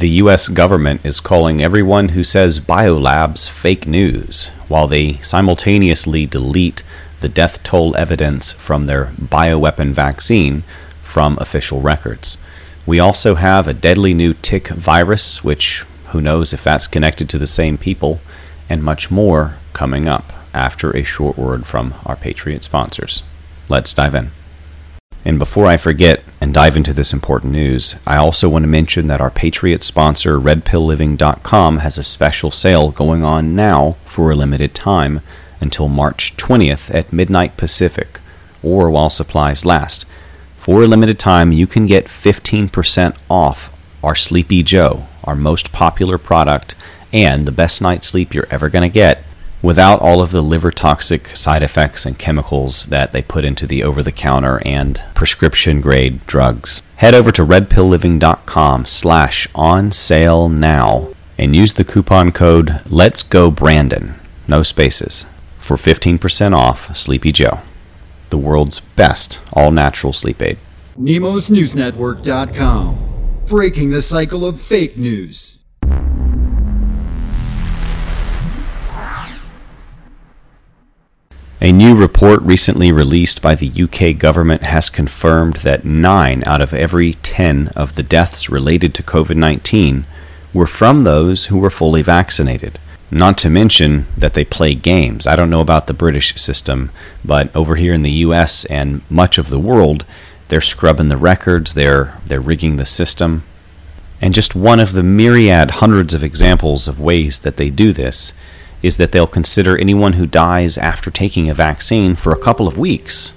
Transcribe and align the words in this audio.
The 0.00 0.22
US 0.24 0.48
government 0.48 1.02
is 1.04 1.20
calling 1.20 1.60
everyone 1.60 2.10
who 2.10 2.24
says 2.24 2.58
biolabs 2.58 3.50
fake 3.50 3.86
news, 3.86 4.46
while 4.66 4.86
they 4.86 5.18
simultaneously 5.18 6.24
delete 6.24 6.82
the 7.20 7.28
death 7.28 7.62
toll 7.62 7.94
evidence 7.98 8.50
from 8.50 8.86
their 8.86 9.12
bioweapon 9.20 9.92
vaccine 9.92 10.62
from 11.02 11.36
official 11.38 11.82
records. 11.82 12.38
We 12.86 12.98
also 12.98 13.34
have 13.34 13.68
a 13.68 13.74
deadly 13.74 14.14
new 14.14 14.32
tick 14.32 14.68
virus, 14.68 15.44
which 15.44 15.84
who 16.12 16.22
knows 16.22 16.54
if 16.54 16.64
that's 16.64 16.86
connected 16.86 17.28
to 17.28 17.38
the 17.38 17.46
same 17.46 17.76
people, 17.76 18.22
and 18.70 18.82
much 18.82 19.10
more 19.10 19.56
coming 19.74 20.08
up 20.08 20.32
after 20.54 20.96
a 20.96 21.04
short 21.04 21.36
word 21.36 21.66
from 21.66 21.92
our 22.06 22.16
Patriot 22.16 22.64
sponsors. 22.64 23.22
Let's 23.68 23.92
dive 23.92 24.14
in. 24.14 24.30
And 25.24 25.38
before 25.38 25.66
I 25.66 25.76
forget 25.76 26.22
and 26.40 26.54
dive 26.54 26.76
into 26.76 26.94
this 26.94 27.12
important 27.12 27.52
news, 27.52 27.96
I 28.06 28.16
also 28.16 28.48
want 28.48 28.62
to 28.62 28.68
mention 28.68 29.06
that 29.08 29.20
our 29.20 29.30
Patriot 29.30 29.82
sponsor, 29.82 30.38
RedPillLiving.com, 30.38 31.78
has 31.78 31.98
a 31.98 32.04
special 32.04 32.50
sale 32.50 32.90
going 32.90 33.22
on 33.22 33.54
now 33.54 33.96
for 34.04 34.30
a 34.30 34.34
limited 34.34 34.74
time 34.74 35.20
until 35.60 35.88
March 35.88 36.36
20th 36.36 36.94
at 36.94 37.12
midnight 37.12 37.58
Pacific, 37.58 38.18
or 38.62 38.90
while 38.90 39.10
supplies 39.10 39.66
last. 39.66 40.06
For 40.56 40.82
a 40.82 40.86
limited 40.86 41.18
time, 41.18 41.52
you 41.52 41.66
can 41.66 41.86
get 41.86 42.06
15% 42.06 43.16
off 43.28 43.76
our 44.02 44.14
Sleepy 44.14 44.62
Joe, 44.62 45.06
our 45.24 45.36
most 45.36 45.70
popular 45.72 46.16
product, 46.16 46.74
and 47.12 47.46
the 47.46 47.52
best 47.52 47.82
night's 47.82 48.06
sleep 48.06 48.34
you're 48.34 48.46
ever 48.50 48.70
going 48.70 48.88
to 48.88 48.92
get 48.92 49.22
without 49.62 50.00
all 50.00 50.20
of 50.20 50.30
the 50.30 50.42
liver 50.42 50.70
toxic 50.70 51.34
side 51.36 51.62
effects 51.62 52.06
and 52.06 52.18
chemicals 52.18 52.86
that 52.86 53.12
they 53.12 53.22
put 53.22 53.44
into 53.44 53.66
the 53.66 53.82
over 53.82 54.02
the 54.02 54.12
counter 54.12 54.60
and 54.64 55.02
prescription 55.14 55.80
grade 55.80 56.24
drugs. 56.26 56.82
Head 56.96 57.14
over 57.14 57.32
to 57.32 57.44
redpillliving.com 57.44 58.86
slash 58.86 59.48
on 59.54 59.92
sale 59.92 60.48
now 60.48 61.08
and 61.38 61.56
use 61.56 61.74
the 61.74 61.84
coupon 61.84 62.32
code 62.32 62.80
Let's 62.86 63.22
Go 63.22 63.50
Brandon, 63.50 64.14
no 64.46 64.62
spaces, 64.62 65.26
for 65.58 65.76
15% 65.76 66.54
off 66.54 66.96
Sleepy 66.96 67.32
Joe, 67.32 67.60
the 68.28 68.38
world's 68.38 68.80
best 68.80 69.42
all 69.52 69.70
natural 69.70 70.12
sleep 70.12 70.42
aid. 70.42 70.58
NemosNewsNetwork.com, 70.98 73.44
breaking 73.46 73.90
the 73.90 74.02
cycle 74.02 74.44
of 74.44 74.60
fake 74.60 74.98
news. 74.98 75.59
A 81.62 81.72
new 81.72 81.94
report 81.94 82.40
recently 82.40 82.90
released 82.90 83.42
by 83.42 83.54
the 83.54 83.70
UK 83.70 84.16
government 84.18 84.62
has 84.62 84.88
confirmed 84.88 85.56
that 85.56 85.84
9 85.84 86.42
out 86.46 86.62
of 86.62 86.72
every 86.72 87.12
10 87.12 87.68
of 87.76 87.96
the 87.96 88.02
deaths 88.02 88.48
related 88.48 88.94
to 88.94 89.02
COVID 89.02 89.36
19 89.36 90.06
were 90.54 90.66
from 90.66 91.04
those 91.04 91.46
who 91.46 91.58
were 91.58 91.68
fully 91.68 92.00
vaccinated. 92.00 92.78
Not 93.10 93.36
to 93.38 93.50
mention 93.50 94.06
that 94.16 94.32
they 94.32 94.44
play 94.44 94.74
games. 94.74 95.26
I 95.26 95.36
don't 95.36 95.50
know 95.50 95.60
about 95.60 95.86
the 95.86 95.92
British 95.92 96.34
system, 96.36 96.92
but 97.22 97.54
over 97.54 97.76
here 97.76 97.92
in 97.92 98.00
the 98.00 98.24
US 98.24 98.64
and 98.64 99.02
much 99.10 99.36
of 99.36 99.50
the 99.50 99.58
world, 99.58 100.06
they're 100.48 100.62
scrubbing 100.62 101.08
the 101.08 101.18
records, 101.18 101.74
they're, 101.74 102.16
they're 102.24 102.40
rigging 102.40 102.78
the 102.78 102.86
system. 102.86 103.42
And 104.22 104.32
just 104.32 104.54
one 104.54 104.80
of 104.80 104.94
the 104.94 105.02
myriad 105.02 105.72
hundreds 105.72 106.14
of 106.14 106.24
examples 106.24 106.88
of 106.88 106.98
ways 106.98 107.40
that 107.40 107.58
they 107.58 107.68
do 107.68 107.92
this 107.92 108.32
is 108.82 108.96
that 108.96 109.12
they'll 109.12 109.26
consider 109.26 109.76
anyone 109.76 110.14
who 110.14 110.26
dies 110.26 110.78
after 110.78 111.10
taking 111.10 111.50
a 111.50 111.54
vaccine 111.54 112.14
for 112.14 112.32
a 112.32 112.38
couple 112.38 112.66
of 112.66 112.78
weeks 112.78 113.34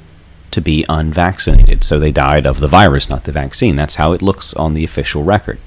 to 0.51 0.61
be 0.61 0.85
unvaccinated. 0.87 1.83
So 1.83 1.99
they 1.99 2.11
died 2.11 2.45
of 2.45 2.59
the 2.59 2.67
virus, 2.67 3.09
not 3.09 3.25
the 3.25 3.31
vaccine. 3.31 3.75
That's 3.75 3.95
how 3.95 4.13
it 4.13 4.21
looks 4.21 4.53
on 4.53 4.73
the 4.73 4.83
official 4.83 5.23
record. 5.23 5.59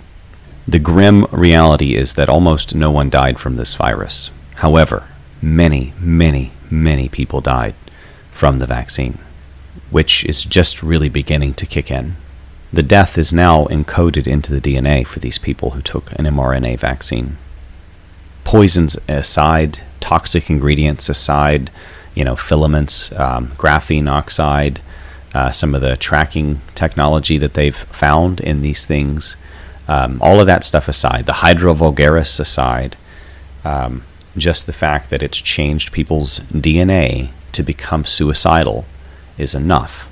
The 0.67 0.79
grim 0.79 1.25
reality 1.31 1.95
is 1.95 2.15
that 2.15 2.29
almost 2.29 2.75
no 2.75 2.91
one 2.91 3.11
died 3.11 3.39
from 3.39 3.57
this 3.57 3.75
virus. 3.75 4.31
However, 4.57 5.05
many, 5.43 5.93
many, 6.01 6.53
many 6.71 7.09
people 7.09 7.41
died 7.41 7.75
from 8.31 8.59
the 8.59 8.67
vaccine, 8.67 9.19
which 9.91 10.25
is 10.25 10.45
just 10.45 10.83
really 10.83 11.09
beginning 11.09 11.55
to 11.55 11.67
kick 11.67 11.91
in. 11.91 12.17
The 12.73 12.83
death 12.83 13.17
is 13.17 13.33
now 13.33 13.65
encoded 13.65 14.27
into 14.27 14.53
the 14.53 14.61
DNA 14.61 15.07
for 15.07 15.21
these 15.21 15.39
people 15.39 15.71
who 15.71 15.83
took 15.83 16.13
an 16.19 16.25
mRNA 16.25 16.79
vaccine 16.79 17.39
poisons 18.47 18.97
aside, 19.09 19.81
toxic 19.99 20.49
ingredients 20.49 21.09
aside, 21.09 21.69
you 22.15 22.23
know, 22.25 22.37
filaments, 22.37 23.11
um, 23.19 23.49
graphene 23.49 24.09
oxide, 24.09 24.81
uh, 25.35 25.51
some 25.51 25.75
of 25.75 25.81
the 25.81 25.97
tracking 25.97 26.61
technology 26.77 27.39
that 27.39 27.55
they've 27.55 27.75
found 27.75 28.39
in 28.39 28.63
these 28.63 28.87
things, 28.87 29.37
um, 29.89 30.17
all 30.23 30.39
of 30.39 30.47
that 30.47 30.63
stuff 30.63 30.87
aside, 30.87 31.27
the 31.27 31.43
hydra 31.43 31.75
vulgaris 31.75 32.39
aside, 32.39 32.97
um, 33.65 34.05
just 34.37 34.67
the 34.67 34.73
fact 34.73 35.11
that 35.11 35.25
it's 35.25 35.41
changed 35.41 35.91
people's 35.91 36.39
DNA 36.55 37.31
to 37.51 37.65
become 37.65 38.05
suicidal 38.05 38.85
is 39.37 39.57
enough 39.57 40.09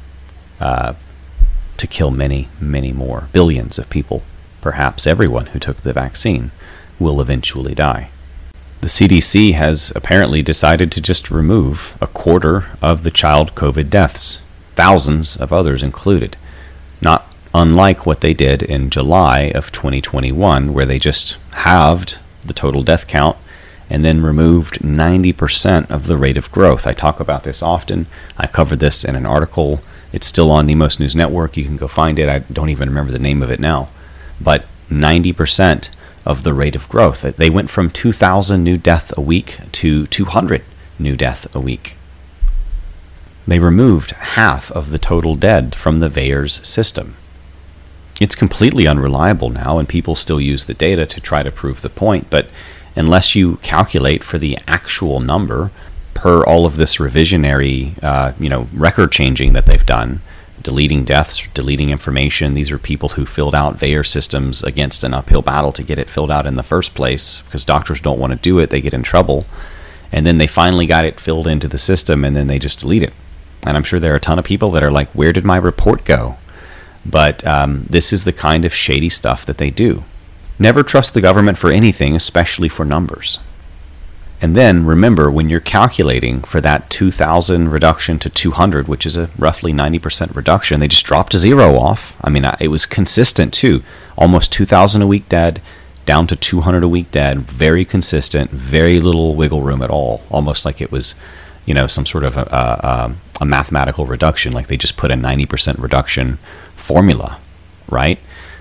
uh, 0.58 0.92
to 1.76 1.86
kill 1.86 2.10
many, 2.10 2.48
many 2.58 2.92
more. 2.92 3.28
Billions 3.32 3.78
of 3.78 3.88
people, 3.90 4.24
perhaps 4.60 5.06
everyone 5.06 5.46
who 5.46 5.60
took 5.60 5.82
the 5.82 5.92
vaccine, 5.92 6.50
will 6.98 7.20
eventually 7.20 7.76
die. 7.76 8.10
The 8.84 8.90
CDC 8.90 9.54
has 9.54 9.94
apparently 9.96 10.42
decided 10.42 10.92
to 10.92 11.00
just 11.00 11.30
remove 11.30 11.96
a 12.02 12.06
quarter 12.06 12.66
of 12.82 13.02
the 13.02 13.10
child 13.10 13.54
COVID 13.54 13.88
deaths, 13.88 14.42
thousands 14.74 15.38
of 15.38 15.54
others 15.54 15.82
included. 15.82 16.36
Not 17.00 17.26
unlike 17.54 18.04
what 18.04 18.20
they 18.20 18.34
did 18.34 18.62
in 18.62 18.90
July 18.90 19.50
of 19.54 19.72
2021, 19.72 20.74
where 20.74 20.84
they 20.84 20.98
just 20.98 21.38
halved 21.52 22.18
the 22.44 22.52
total 22.52 22.82
death 22.82 23.06
count 23.06 23.38
and 23.88 24.04
then 24.04 24.22
removed 24.22 24.80
90% 24.80 25.90
of 25.90 26.06
the 26.06 26.18
rate 26.18 26.36
of 26.36 26.52
growth. 26.52 26.86
I 26.86 26.92
talk 26.92 27.20
about 27.20 27.44
this 27.44 27.62
often. 27.62 28.06
I 28.36 28.46
covered 28.46 28.80
this 28.80 29.02
in 29.02 29.16
an 29.16 29.24
article. 29.24 29.80
It's 30.12 30.26
still 30.26 30.50
on 30.50 30.66
Nemos 30.66 31.00
News 31.00 31.16
Network. 31.16 31.56
You 31.56 31.64
can 31.64 31.78
go 31.78 31.88
find 31.88 32.18
it. 32.18 32.28
I 32.28 32.40
don't 32.40 32.68
even 32.68 32.90
remember 32.90 33.12
the 33.12 33.18
name 33.18 33.42
of 33.42 33.50
it 33.50 33.60
now. 33.60 33.88
But 34.38 34.66
90% 34.90 35.88
of 36.24 36.42
the 36.42 36.54
rate 36.54 36.76
of 36.76 36.88
growth. 36.88 37.22
They 37.22 37.50
went 37.50 37.70
from 37.70 37.90
2,000 37.90 38.62
new 38.62 38.76
deaths 38.76 39.12
a 39.16 39.20
week 39.20 39.58
to 39.72 40.06
200 40.06 40.62
new 40.98 41.16
deaths 41.16 41.46
a 41.54 41.60
week. 41.60 41.96
They 43.46 43.58
removed 43.58 44.12
half 44.12 44.70
of 44.72 44.90
the 44.90 44.98
total 44.98 45.36
dead 45.36 45.74
from 45.74 46.00
the 46.00 46.08
VAERS 46.08 46.64
system. 46.64 47.16
It's 48.20 48.34
completely 48.34 48.86
unreliable 48.86 49.50
now, 49.50 49.78
and 49.78 49.88
people 49.88 50.14
still 50.14 50.40
use 50.40 50.66
the 50.66 50.74
data 50.74 51.04
to 51.04 51.20
try 51.20 51.42
to 51.42 51.50
prove 51.50 51.82
the 51.82 51.90
point, 51.90 52.28
but 52.30 52.48
unless 52.96 53.34
you 53.34 53.56
calculate 53.56 54.22
for 54.22 54.38
the 54.38 54.56
actual 54.66 55.20
number 55.20 55.70
per 56.14 56.44
all 56.44 56.64
of 56.64 56.76
this 56.76 56.96
revisionary, 56.96 58.02
uh, 58.02 58.32
you 58.38 58.48
know, 58.48 58.68
record 58.72 59.10
changing 59.12 59.52
that 59.52 59.66
they've 59.66 59.84
done, 59.84 60.22
deleting 60.64 61.04
deaths, 61.04 61.46
deleting 61.54 61.90
information. 61.90 62.54
These 62.54 62.72
are 62.72 62.78
people 62.78 63.10
who 63.10 63.26
filled 63.26 63.54
out 63.54 63.76
VAERS 63.76 64.08
systems 64.08 64.64
against 64.64 65.04
an 65.04 65.14
uphill 65.14 65.42
battle 65.42 65.70
to 65.72 65.84
get 65.84 65.98
it 65.98 66.10
filled 66.10 66.30
out 66.30 66.46
in 66.46 66.56
the 66.56 66.62
first 66.64 66.94
place 66.94 67.42
because 67.42 67.64
doctors 67.64 68.00
don't 68.00 68.18
want 68.18 68.32
to 68.32 68.38
do 68.38 68.58
it. 68.58 68.70
They 68.70 68.80
get 68.80 68.94
in 68.94 69.04
trouble. 69.04 69.44
And 70.10 70.26
then 70.26 70.38
they 70.38 70.46
finally 70.46 70.86
got 70.86 71.04
it 71.04 71.20
filled 71.20 71.46
into 71.46 71.68
the 71.68 71.78
system 71.78 72.24
and 72.24 72.34
then 72.34 72.48
they 72.48 72.58
just 72.58 72.80
delete 72.80 73.02
it. 73.02 73.12
And 73.66 73.76
I'm 73.76 73.84
sure 73.84 74.00
there 74.00 74.12
are 74.12 74.16
a 74.16 74.20
ton 74.20 74.38
of 74.38 74.44
people 74.44 74.70
that 74.72 74.82
are 74.82 74.90
like, 74.90 75.08
where 75.10 75.32
did 75.32 75.44
my 75.44 75.56
report 75.56 76.04
go? 76.04 76.36
But 77.06 77.46
um, 77.46 77.84
this 77.88 78.12
is 78.12 78.24
the 78.24 78.32
kind 78.32 78.64
of 78.64 78.74
shady 78.74 79.10
stuff 79.10 79.44
that 79.46 79.58
they 79.58 79.70
do. 79.70 80.04
Never 80.58 80.82
trust 80.82 81.14
the 81.14 81.20
government 81.20 81.58
for 81.58 81.70
anything, 81.70 82.16
especially 82.16 82.68
for 82.68 82.84
numbers. 82.84 83.38
And 84.44 84.54
then 84.54 84.84
remember, 84.84 85.30
when 85.30 85.48
you're 85.48 85.58
calculating 85.58 86.42
for 86.42 86.60
that 86.60 86.90
2,000 86.90 87.70
reduction 87.70 88.18
to 88.18 88.28
200, 88.28 88.88
which 88.88 89.06
is 89.06 89.16
a 89.16 89.30
roughly 89.38 89.72
90% 89.72 90.36
reduction, 90.36 90.80
they 90.80 90.86
just 90.86 91.06
dropped 91.06 91.32
a 91.32 91.38
zero 91.38 91.78
off. 91.78 92.14
I 92.22 92.28
mean, 92.28 92.44
it 92.60 92.68
was 92.68 92.84
consistent 92.84 93.54
too. 93.54 93.82
Almost 94.18 94.52
2,000 94.52 95.00
a 95.00 95.06
week 95.06 95.30
dead, 95.30 95.62
down 96.04 96.26
to 96.26 96.36
200 96.36 96.82
a 96.82 96.88
week 96.88 97.10
dead. 97.10 97.38
Very 97.38 97.86
consistent, 97.86 98.50
very 98.50 99.00
little 99.00 99.34
wiggle 99.34 99.62
room 99.62 99.80
at 99.80 99.88
all. 99.88 100.20
Almost 100.30 100.66
like 100.66 100.82
it 100.82 100.92
was, 100.92 101.14
you 101.64 101.72
know, 101.72 101.86
some 101.86 102.04
sort 102.04 102.24
of 102.24 102.36
a, 102.36 102.42
a, 102.42 102.86
um, 102.86 103.20
a 103.40 103.46
mathematical 103.46 104.04
reduction, 104.04 104.52
like 104.52 104.66
they 104.66 104.76
just 104.76 104.98
put 104.98 105.10
a 105.10 105.14
90% 105.14 105.80
reduction 105.80 106.36
formula, 106.76 107.40
right? 107.88 108.18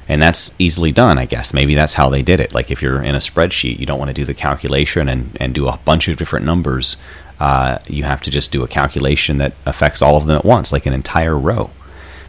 and 0.08 0.22
that's 0.22 0.52
easily 0.60 0.92
done 0.92 1.18
i 1.18 1.26
guess. 1.26 1.54
Maybe 1.54 1.76
that's 1.76 1.94
how 1.94 2.10
they 2.10 2.22
did 2.22 2.40
it. 2.42 2.54
Like 2.54 2.70
if 2.70 2.82
you're 2.82 3.02
in 3.02 3.16
a 3.16 3.20
spreadsheet 3.20 3.80
you 3.80 3.86
don't 3.86 4.00
want 4.00 4.10
to 4.10 4.14
do 4.14 4.26
the 4.26 4.34
calculation 4.34 5.08
and, 5.08 5.36
and 5.40 5.56
do 5.56 5.68
a 5.68 5.80
bunch 5.86 6.08
of 6.08 6.18
different 6.18 6.46
numbers 6.46 6.98
uh, 7.40 7.78
you 7.88 8.04
have 8.04 8.22
to 8.22 8.32
just 8.32 8.52
do 8.52 8.64
a 8.64 8.68
calculation 8.68 9.38
that 9.38 9.54
affects 9.66 10.02
all 10.02 10.16
of 10.16 10.28
them 10.28 10.38
at 10.38 10.46
once 10.46 10.72
like 10.72 10.86
an 10.86 10.94
entire 10.94 11.38
row. 11.38 11.70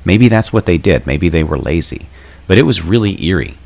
Maybe 0.04 0.28
that's 0.28 0.52
what 0.52 0.66
they 0.66 0.78
did. 0.78 1.06
Maybe 1.06 1.28
they 1.28 1.44
were 1.44 1.58
lazy. 1.58 2.08
But 2.46 2.58
it 2.58 2.62
was 2.62 2.84
really 2.84 3.22
eerie. 3.24 3.56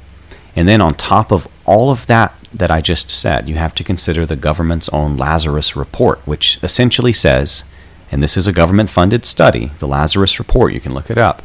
And 0.55 0.69
then 0.69 0.81
on 0.81 0.95
top 0.95 1.33
of 1.33 1.49
all 1.65 1.91
of 1.91 2.07
that 2.07 2.35
that 2.53 2.71
i 2.71 2.81
just 2.81 3.11
said 3.11 3.47
you 3.49 3.57
have 3.57 3.75
to 3.75 3.85
consider 3.85 4.25
the 4.25 4.37
government's 4.37 4.89
own 4.89 5.19
lazarus 5.19 5.77
report 5.77 6.19
which 6.27 6.59
essentially 6.63 7.13
says 7.13 7.65
and 8.11 8.23
this 8.23 8.39
is 8.39 8.47
a 8.47 8.53
government 8.53 8.89
funded 8.89 9.27
study 9.27 9.71
the 9.79 9.87
lazarus 9.87 10.39
report 10.39 10.73
you 10.73 10.81
can 10.81 10.95
look 10.95 11.11
it 11.11 11.19
up 11.19 11.43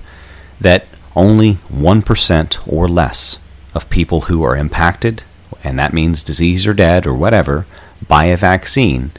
that 0.62 0.86
only 1.15 1.56
1% 1.56 2.68
or 2.68 2.88
less 2.88 3.39
of 3.74 3.89
people 3.89 4.21
who 4.21 4.44
are 4.44 4.57
impacted, 4.57 5.24
and 5.63 5.77
that 5.80 5.94
means 5.94 6.24
disease 6.24 6.68
or 6.68 6.74
dead 6.74 7.06
or 7.06 7.13
whatever, 7.13 7.65
by 8.07 8.25
a 8.25 8.38
vaccine 8.38 9.12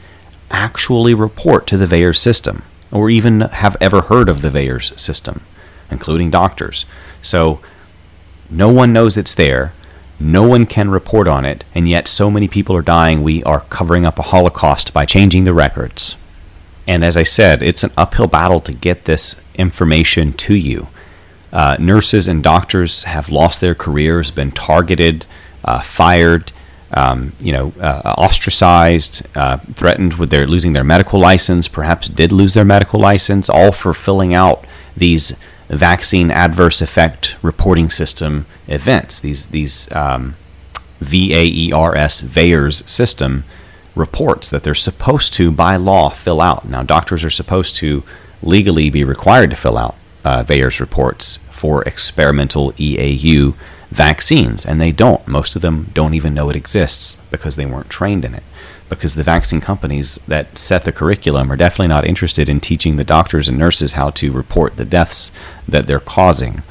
actually 0.51 1.13
report 1.13 1.65
to 1.67 1.77
the 1.77 1.87
VAERS 1.87 2.17
system 2.17 2.63
or 2.91 3.09
even 3.09 3.41
have 3.41 3.75
ever 3.81 4.01
heard 4.01 4.29
of 4.29 4.41
the 4.41 4.49
VAERS 4.49 4.97
system, 4.99 5.41
including 5.89 6.29
doctors. 6.29 6.85
So 7.21 7.59
no 8.49 8.69
one 8.69 8.93
knows 8.93 9.17
it's 9.17 9.35
there. 9.35 9.73
No 10.19 10.47
one 10.47 10.65
can 10.65 10.89
report 10.89 11.27
on 11.27 11.43
it, 11.43 11.65
and 11.73 11.89
yet 11.89 12.07
so 12.07 12.31
many 12.31 12.47
people 12.47 12.75
are 12.75 12.81
dying, 12.81 13.21
we 13.21 13.43
are 13.43 13.61
covering 13.61 14.05
up 14.05 14.17
a 14.17 14.23
holocaust 14.23 14.93
by 14.93 15.05
changing 15.05 15.43
the 15.43 15.53
records. 15.53 16.15
And 16.87 17.03
as 17.03 17.17
I 17.17 17.23
said, 17.23 17.61
it's 17.61 17.83
an 17.83 17.91
uphill 17.97 18.27
battle 18.27 18.61
to 18.61 18.71
get 18.71 19.05
this 19.05 19.41
information 19.55 20.31
to 20.33 20.55
you. 20.55 20.87
Uh, 21.55 21.77
nurses 21.79 22.27
and 22.27 22.43
doctors 22.43 23.03
have 23.03 23.29
lost 23.29 23.61
their 23.61 23.73
careers, 23.73 24.29
been 24.29 24.51
targeted, 24.51 25.25
uh, 25.63 25.81
fired, 25.81 26.51
um, 26.91 27.31
you 27.39 27.53
know, 27.53 27.71
uh, 27.79 28.13
ostracized, 28.17 29.25
uh, 29.37 29.55
threatened 29.73 30.15
with 30.15 30.31
their 30.31 30.45
losing 30.47 30.73
their 30.73 30.83
medical 30.83 31.17
license, 31.17 31.69
perhaps 31.69 32.09
did 32.09 32.33
lose 32.33 32.55
their 32.55 32.65
medical 32.65 32.99
license, 32.99 33.47
all 33.47 33.71
for 33.71 33.93
filling 33.93 34.33
out 34.33 34.65
these 34.97 35.37
vaccine 35.69 36.29
adverse 36.29 36.81
effect 36.81 37.37
reporting 37.41 37.89
system 37.89 38.45
events. 38.67 39.21
These 39.21 39.47
these 39.47 39.89
um, 39.93 40.35
VAERS 41.01 42.21
VAERS 42.21 42.89
system 42.89 43.45
reports 43.95 44.49
that 44.49 44.63
they're 44.65 44.75
supposed 44.75 45.33
to 45.35 45.51
by 45.51 45.77
law 45.77 46.09
fill 46.09 46.41
out. 46.41 46.67
Now, 46.67 46.83
doctors 46.83 47.23
are 47.23 47.29
supposed 47.29 47.77
to 47.77 48.03
legally 48.43 48.89
be 48.89 49.05
required 49.05 49.51
to 49.51 49.55
fill 49.55 49.77
out 49.77 49.95
uh, 50.25 50.43
VAERS 50.43 50.81
reports 50.81 51.39
for 51.55 51.81
experimental 51.83 52.73
EUA 52.73 53.55
vaccines, 53.89 54.65
and 54.65 54.79
they 54.81 54.91
don't. 54.91 55.25
Most 55.27 55.55
of 55.55 55.61
them 55.61 55.89
don't 55.93 56.13
even 56.13 56.33
know 56.33 56.49
it 56.49 56.55
exists 56.55 57.17
because 57.31 57.55
they 57.55 57.65
weren't 57.65 57.89
trained 57.89 58.25
in 58.25 58.33
it. 58.35 58.43
Because 58.89 59.15
the 59.15 59.23
vaccine 59.23 59.61
companies 59.61 60.19
that 60.27 60.57
set 60.57 60.83
the 60.83 60.91
curriculum 60.91 61.51
are 61.51 61.55
definitely 61.55 61.87
not 61.87 62.05
interested 62.05 62.49
in 62.49 62.59
teaching 62.59 62.97
the 62.97 63.03
doctors 63.03 63.47
and 63.47 63.57
nurses 63.57 63.93
how 63.93 64.11
to 64.11 64.31
report 64.31 64.75
the 64.75 64.85
deaths 64.85 65.31
that 65.67 65.87
they're 65.87 65.99
causing. 65.99 66.61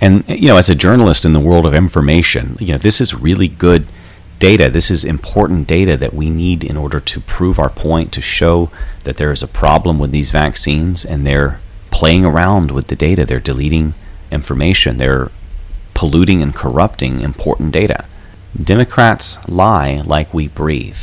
And 0.00 0.24
you 0.28 0.48
know, 0.48 0.56
as 0.56 0.70
a 0.70 0.74
journalist 0.74 1.24
in 1.24 1.32
the 1.32 1.40
world 1.40 1.66
of 1.66 1.74
information, 1.74 2.56
you 2.60 2.68
know, 2.68 2.78
this 2.78 3.00
is 3.00 3.14
really 3.14 3.48
good 3.48 3.86
data. 4.38 4.70
This 4.70 4.90
is 4.90 5.04
important 5.04 5.66
data 5.66 5.96
that 5.96 6.14
we 6.14 6.30
need 6.30 6.62
in 6.62 6.76
order 6.76 7.00
to 7.00 7.20
prove 7.20 7.58
our 7.58 7.68
point, 7.68 8.12
to 8.12 8.22
show 8.22 8.70
that 9.04 9.16
there 9.16 9.32
is 9.32 9.42
a 9.42 9.48
problem 9.48 9.98
with 9.98 10.12
these 10.12 10.30
vaccines, 10.30 11.04
and 11.04 11.26
they're 11.26 11.60
playing 11.90 12.24
around 12.24 12.70
with 12.70 12.86
the 12.86 12.96
data. 12.96 13.26
They're 13.26 13.40
deleting 13.40 13.94
information. 14.30 14.98
They're 14.98 15.30
polluting 15.94 16.42
and 16.42 16.54
corrupting 16.54 17.20
important 17.20 17.72
data. 17.72 18.04
Democrats 18.60 19.38
lie 19.48 20.02
like 20.04 20.34
we 20.34 20.48
breathe, 20.48 20.98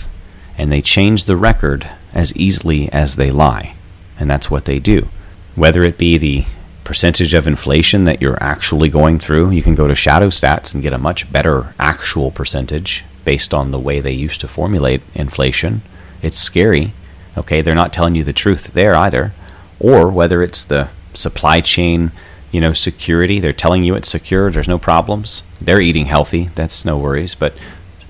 and 0.58 0.72
they 0.72 0.82
change 0.82 1.26
the 1.26 1.38
record 1.38 1.90
as 2.14 2.36
easily 2.36 2.92
as 2.92 3.16
they 3.16 3.32
lie. 3.32 3.76
And 4.20 4.30
that's 4.30 4.50
what 4.50 4.66
they 4.66 4.80
do. 4.80 5.10
Whether 5.56 5.84
it 5.84 5.98
be 5.98 6.18
the 6.18 6.46
percentage 6.84 7.34
of 7.34 7.48
inflation 7.48 8.06
that 8.06 8.22
you're 8.22 8.42
actually 8.42 8.90
going 8.90 9.20
through, 9.20 9.52
you 9.52 9.62
can 9.62 9.76
go 9.76 9.88
to 9.88 9.96
Shadow 9.96 10.30
Stats 10.30 10.74
and 10.74 10.82
get 10.82 10.94
a 10.94 10.98
much 10.98 11.32
better 11.32 11.74
actual 11.80 12.32
percentage 12.32 13.04
based 13.26 13.54
on 13.54 13.72
the 13.72 13.80
way 13.80 14.00
they 14.00 14.12
used 14.12 14.40
to 14.42 14.48
formulate 14.48 15.02
inflation. 15.14 15.82
It's 16.22 16.38
scary. 16.38 16.94
Okay, 17.38 17.62
they're 17.62 17.76
not 17.76 17.94
telling 17.94 18.16
you 18.16 18.24
the 18.24 18.34
truth 18.34 18.74
there 18.74 18.96
either. 18.96 19.34
Or 19.80 20.10
whether 20.10 20.42
it's 20.42 20.64
the 20.64 20.90
supply 21.14 21.62
chain 21.62 22.12
you 22.52 22.62
know, 22.62 22.74
security. 22.74 23.40
They're 23.40 23.54
telling 23.54 23.84
you 23.84 23.96
it's 23.96 24.10
secure. 24.10 24.52
There's 24.52 24.68
no 24.68 24.80
problems. 24.80 25.44
They're 25.62 25.82
eating 25.82 26.06
healthy. 26.06 26.46
That's 26.56 26.86
no 26.86 26.98
worries. 26.98 27.36
But 27.36 27.54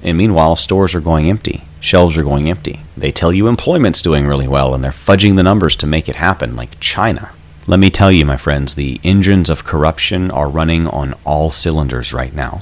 and 0.04 0.18
meanwhile, 0.18 0.56
stores 0.56 0.94
are 0.96 1.02
going 1.02 1.30
empty. 1.30 1.64
Shelves 1.80 2.18
are 2.18 2.24
going 2.24 2.50
empty. 2.50 2.82
They 2.96 3.12
tell 3.12 3.34
you 3.34 3.48
employment's 3.48 4.02
doing 4.02 4.28
really 4.28 4.48
well, 4.48 4.74
and 4.74 4.84
they're 4.84 4.92
fudging 4.92 5.36
the 5.36 5.44
numbers 5.44 5.76
to 5.78 5.88
make 5.88 6.08
it 6.08 6.16
happen, 6.16 6.56
like 6.56 6.80
China. 6.80 7.32
Let 7.68 7.80
me 7.80 7.90
tell 7.90 8.12
you, 8.12 8.26
my 8.26 8.38
friends, 8.38 8.76
the 8.76 9.00
engines 9.04 9.50
of 9.50 9.66
corruption 9.66 10.32
are 10.32 10.48
running 10.48 10.88
on 10.88 11.16
all 11.26 11.50
cylinders 11.50 12.14
right 12.14 12.34
now. 12.34 12.62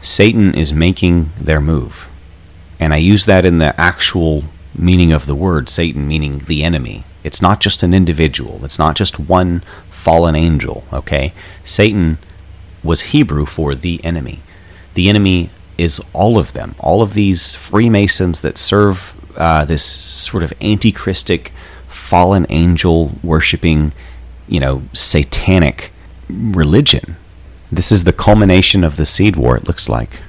Satan 0.00 0.54
is 0.54 0.72
making 0.72 1.30
their 1.40 1.60
move. 1.60 2.08
And 2.78 2.94
I 2.94 2.98
use 2.98 3.26
that 3.26 3.44
in 3.44 3.58
the 3.58 3.78
actual 3.80 4.44
meaning 4.78 5.12
of 5.12 5.26
the 5.26 5.34
word 5.34 5.68
Satan, 5.68 6.06
meaning 6.06 6.40
the 6.40 6.62
enemy. 6.62 7.04
It's 7.24 7.42
not 7.42 7.60
just 7.60 7.82
an 7.82 7.92
individual, 7.92 8.64
it's 8.64 8.78
not 8.78 8.94
just 8.94 9.18
one 9.18 9.64
fallen 10.06 10.36
angel, 10.36 10.84
okay? 10.92 11.32
Satan 11.64 12.18
was 12.84 13.10
Hebrew 13.10 13.44
for 13.44 13.74
the 13.74 13.98
enemy. 14.04 14.38
The 14.94 15.08
enemy 15.08 15.50
is 15.76 16.00
all 16.12 16.38
of 16.38 16.52
them, 16.52 16.76
all 16.78 17.02
of 17.02 17.14
these 17.14 17.56
Freemasons 17.56 18.40
that 18.42 18.56
serve 18.56 19.12
uh, 19.36 19.64
this 19.64 19.82
sort 19.84 20.44
of 20.44 20.52
antichristic, 20.60 21.50
fallen 21.88 22.46
angel 22.50 23.18
worshiping, 23.24 23.92
you 24.46 24.60
know, 24.60 24.82
satanic 24.92 25.90
religion. 26.28 27.16
This 27.72 27.90
is 27.90 28.04
the 28.04 28.12
culmination 28.12 28.84
of 28.84 28.98
the 28.98 29.06
seed 29.06 29.34
war, 29.34 29.56
it 29.56 29.66
looks 29.66 29.88
like. 29.88 30.20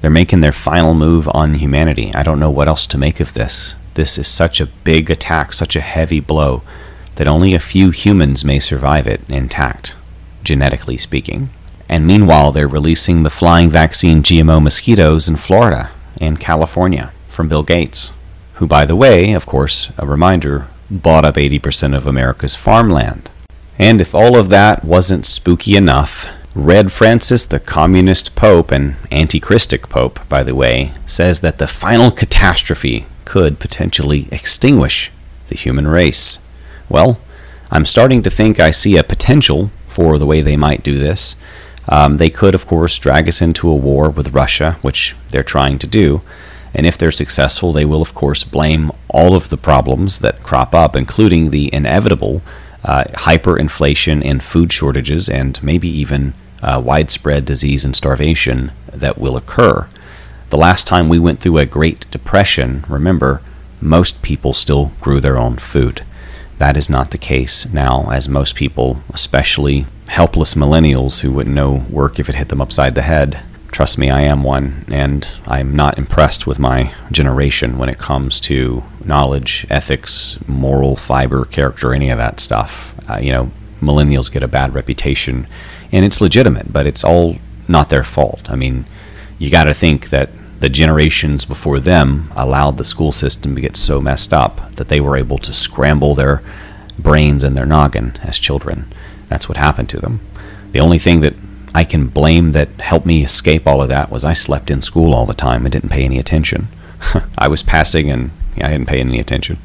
They're 0.00 0.10
making 0.10 0.40
their 0.40 0.52
final 0.52 0.94
move 0.94 1.28
on 1.34 1.56
humanity. 1.56 2.14
I 2.14 2.22
don't 2.22 2.40
know 2.40 2.50
what 2.50 2.66
else 2.66 2.86
to 2.86 2.96
make 2.96 3.20
of 3.20 3.34
this. 3.34 3.76
This 3.92 4.16
is 4.16 4.26
such 4.26 4.58
a 4.58 4.72
big 4.84 5.10
attack, 5.10 5.52
such 5.52 5.76
a 5.76 5.82
heavy 5.82 6.20
blow 6.20 6.62
that 7.18 7.26
only 7.26 7.52
a 7.52 7.58
few 7.58 7.90
humans 7.90 8.44
may 8.44 8.60
survive 8.60 9.08
it 9.08 9.20
intact, 9.28 9.96
genetically 10.44 10.96
speaking. 10.96 11.50
And 11.88 12.06
meanwhile, 12.06 12.52
they're 12.52 12.68
releasing 12.68 13.24
the 13.24 13.30
flying 13.30 13.68
vaccine 13.68 14.22
GMO 14.22 14.62
mosquitoes 14.62 15.28
in 15.28 15.34
Florida 15.34 15.90
and 16.20 16.38
California 16.38 17.10
from 17.28 17.48
Bill 17.48 17.64
Gates, 17.64 18.12
who, 18.54 18.68
by 18.68 18.86
the 18.86 18.94
way, 18.94 19.32
of 19.32 19.46
course, 19.46 19.90
a 19.98 20.06
reminder, 20.06 20.68
bought 20.88 21.24
up 21.24 21.34
80% 21.34 21.96
of 21.96 22.06
America's 22.06 22.54
farmland. 22.54 23.28
And 23.80 24.00
if 24.00 24.14
all 24.14 24.36
of 24.36 24.48
that 24.50 24.84
wasn't 24.84 25.26
spooky 25.26 25.74
enough, 25.74 26.28
Red 26.54 26.92
Francis, 26.92 27.46
the 27.46 27.58
communist 27.58 28.36
pope 28.36 28.70
and 28.70 28.94
antichristic 29.10 29.88
pope, 29.88 30.20
by 30.28 30.44
the 30.44 30.54
way, 30.54 30.92
says 31.04 31.40
that 31.40 31.58
the 31.58 31.66
final 31.66 32.12
catastrophe 32.12 33.06
could 33.24 33.58
potentially 33.58 34.28
extinguish 34.30 35.10
the 35.48 35.56
human 35.56 35.88
race. 35.88 36.38
Well, 36.88 37.18
I'm 37.70 37.86
starting 37.86 38.22
to 38.22 38.30
think 38.30 38.58
I 38.58 38.70
see 38.70 38.96
a 38.96 39.02
potential 39.02 39.70
for 39.88 40.18
the 40.18 40.26
way 40.26 40.40
they 40.40 40.56
might 40.56 40.82
do 40.82 40.98
this. 40.98 41.36
Um, 41.88 42.18
they 42.18 42.30
could, 42.30 42.54
of 42.54 42.66
course, 42.66 42.98
drag 42.98 43.28
us 43.28 43.42
into 43.42 43.68
a 43.68 43.74
war 43.74 44.10
with 44.10 44.34
Russia, 44.34 44.78
which 44.82 45.16
they're 45.30 45.42
trying 45.42 45.78
to 45.78 45.86
do. 45.86 46.22
And 46.74 46.86
if 46.86 46.98
they're 46.98 47.10
successful, 47.10 47.72
they 47.72 47.84
will, 47.84 48.02
of 48.02 48.14
course, 48.14 48.44
blame 48.44 48.92
all 49.08 49.34
of 49.34 49.48
the 49.48 49.56
problems 49.56 50.20
that 50.20 50.42
crop 50.42 50.74
up, 50.74 50.94
including 50.94 51.50
the 51.50 51.72
inevitable 51.74 52.42
uh, 52.84 53.04
hyperinflation 53.14 54.24
and 54.24 54.42
food 54.42 54.72
shortages, 54.72 55.28
and 55.28 55.62
maybe 55.62 55.88
even 55.88 56.34
uh, 56.62 56.80
widespread 56.84 57.44
disease 57.44 57.84
and 57.84 57.96
starvation 57.96 58.72
that 58.92 59.18
will 59.18 59.36
occur. 59.36 59.88
The 60.50 60.56
last 60.56 60.86
time 60.86 61.08
we 61.08 61.18
went 61.18 61.40
through 61.40 61.58
a 61.58 61.66
Great 61.66 62.10
Depression, 62.10 62.84
remember, 62.88 63.42
most 63.80 64.22
people 64.22 64.54
still 64.54 64.92
grew 65.00 65.20
their 65.20 65.38
own 65.38 65.56
food. 65.56 66.02
That 66.58 66.76
is 66.76 66.90
not 66.90 67.12
the 67.12 67.18
case 67.18 67.72
now, 67.72 68.10
as 68.10 68.28
most 68.28 68.56
people, 68.56 69.00
especially 69.14 69.86
helpless 70.08 70.54
millennials 70.54 71.20
who 71.20 71.30
wouldn't 71.30 71.54
know 71.54 71.86
work 71.88 72.18
if 72.18 72.28
it 72.28 72.34
hit 72.34 72.48
them 72.48 72.60
upside 72.60 72.94
the 72.94 73.02
head, 73.02 73.40
trust 73.70 73.96
me, 73.96 74.10
I 74.10 74.22
am 74.22 74.42
one, 74.42 74.84
and 74.88 75.36
I'm 75.46 75.76
not 75.76 75.98
impressed 75.98 76.46
with 76.46 76.58
my 76.58 76.92
generation 77.12 77.78
when 77.78 77.88
it 77.88 77.98
comes 77.98 78.40
to 78.40 78.82
knowledge, 79.04 79.66
ethics, 79.70 80.38
moral 80.48 80.96
fiber, 80.96 81.44
character, 81.44 81.94
any 81.94 82.10
of 82.10 82.18
that 82.18 82.40
stuff. 82.40 82.94
Uh, 83.08 83.18
you 83.18 83.30
know, 83.30 83.52
millennials 83.80 84.32
get 84.32 84.42
a 84.42 84.48
bad 84.48 84.74
reputation, 84.74 85.46
and 85.92 86.04
it's 86.04 86.20
legitimate, 86.20 86.72
but 86.72 86.86
it's 86.86 87.04
all 87.04 87.36
not 87.68 87.88
their 87.88 88.04
fault. 88.04 88.50
I 88.50 88.56
mean, 88.56 88.84
you 89.38 89.50
got 89.50 89.64
to 89.64 89.74
think 89.74 90.10
that 90.10 90.30
the 90.60 90.68
generations 90.68 91.44
before 91.44 91.78
them 91.78 92.32
allowed 92.34 92.78
the 92.78 92.84
school 92.84 93.12
system 93.12 93.54
to 93.54 93.60
get 93.60 93.76
so 93.76 94.00
messed 94.00 94.32
up 94.32 94.74
that 94.74 94.88
they 94.88 95.00
were 95.00 95.16
able 95.16 95.38
to 95.38 95.52
scramble 95.52 96.14
their 96.14 96.42
brains 96.98 97.44
and 97.44 97.56
their 97.56 97.66
noggin 97.66 98.16
as 98.22 98.38
children. 98.38 98.92
That's 99.28 99.48
what 99.48 99.56
happened 99.58 99.88
to 99.90 100.00
them. 100.00 100.20
The 100.72 100.80
only 100.80 100.98
thing 100.98 101.20
that 101.20 101.34
I 101.74 101.84
can 101.84 102.08
blame 102.08 102.52
that 102.52 102.68
helped 102.80 103.06
me 103.06 103.22
escape 103.22 103.66
all 103.66 103.82
of 103.82 103.88
that 103.88 104.10
was 104.10 104.24
I 104.24 104.32
slept 104.32 104.70
in 104.70 104.82
school 104.82 105.14
all 105.14 105.26
the 105.26 105.34
time 105.34 105.64
and 105.64 105.72
didn't 105.72 105.90
pay 105.90 106.04
any 106.04 106.18
attention. 106.18 106.68
I 107.38 107.48
was 107.48 107.62
passing 107.62 108.10
and 108.10 108.30
I 108.56 108.68
didn't 108.68 108.88
pay 108.88 109.00
any 109.00 109.20
attention. 109.20 109.58